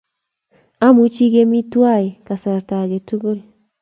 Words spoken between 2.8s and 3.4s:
age tugul